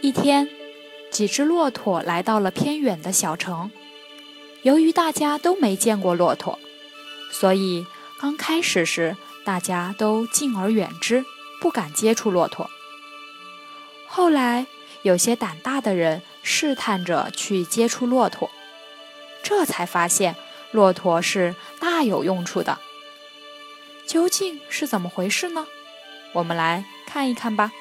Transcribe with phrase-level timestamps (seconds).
[0.00, 0.48] 一天，
[1.10, 3.70] 几只骆驼来到了偏远的小城。
[4.62, 6.58] 由于大家都没见过骆驼，
[7.32, 7.84] 所以
[8.20, 11.24] 刚开始时大家都敬而远之，
[11.60, 12.70] 不敢接触骆驼。
[14.06, 14.66] 后来，
[15.02, 18.50] 有些胆大的人试探着去接触骆驼，
[19.42, 20.36] 这才发现
[20.70, 22.78] 骆驼是大有用处的。
[24.06, 25.66] 究竟是怎么回事呢？
[26.34, 27.72] 我们来看一看吧。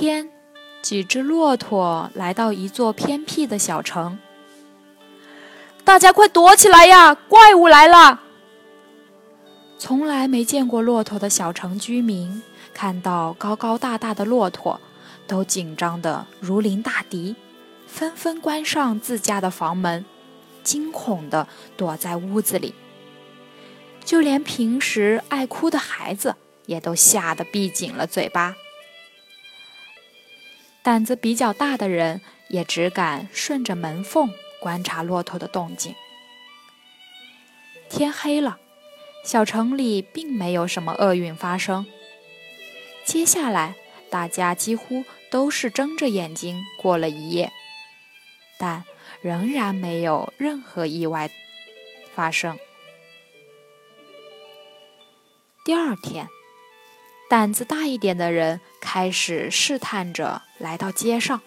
[0.00, 0.30] 天，
[0.80, 4.18] 几只骆驼来到一座偏僻的小城。
[5.84, 7.14] 大家快躲起来呀！
[7.14, 8.22] 怪物来了！
[9.78, 12.42] 从来没见过骆驼的小城居民
[12.72, 14.80] 看到高高大大的骆驼，
[15.26, 17.36] 都紧张得如临大敌，
[17.86, 20.06] 纷纷关上自家的房门，
[20.62, 22.74] 惊恐地躲在屋子里。
[24.02, 28.56] 就连平时爱哭的孩子也都吓得闭紧了嘴巴。
[30.82, 35.94] 胆子比较大的人也只敢顺着门缝观察骆驼的动静。
[37.88, 38.58] 天黑了，
[39.24, 41.86] 小城里并没有什么厄运发生。
[43.04, 43.74] 接下来，
[44.08, 47.52] 大家几乎都是睁着眼睛过了一夜，
[48.58, 48.84] 但
[49.20, 51.30] 仍然没有任何意外
[52.14, 52.58] 发生。
[55.64, 56.28] 第二天。
[57.28, 58.60] 胆子大一点的人
[58.92, 61.40] 开始试探着来到街上。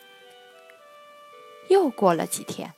[1.68, 2.72] 又过了几天，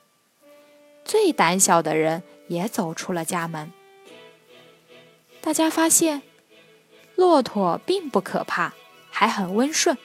[1.03, 3.71] 最胆小的人也走出了家门。
[5.39, 6.23] 大家发现，
[7.13, 8.73] 骆驼并不可怕，
[9.11, 9.95] 还很温顺，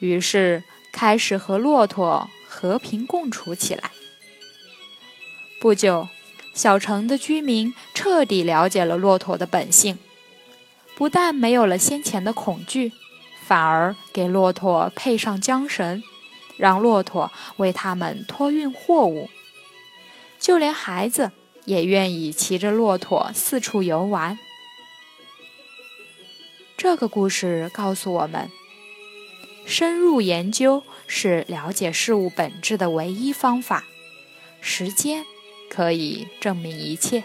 [0.00, 3.92] 于是开始和骆驼和平共处起来。
[5.60, 6.08] 不久，
[6.54, 9.96] 小城的居民彻底了解了骆驼的本性。
[10.96, 12.92] 不但没有了先前的恐惧，
[13.50, 16.04] 反而给骆驼配上缰绳，
[16.56, 19.28] 让骆驼为他们托运货物。
[20.38, 21.32] 就连孩子
[21.64, 24.38] 也愿意骑着骆驼四处游玩。
[26.76, 28.48] 这个故事告诉我们，
[29.66, 33.82] 深入研究是了解事物本质的唯一方法。
[34.60, 35.24] 时间
[35.68, 37.24] 可以证明一切。